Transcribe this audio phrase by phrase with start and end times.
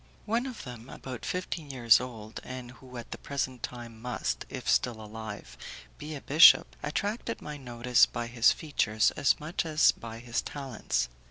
[0.25, 4.67] One of them, about fifteen years old, and who at the present time must, if
[4.67, 5.55] still alive,
[5.99, 11.07] be a bishop, attracted my notice by his features as much as by his talents.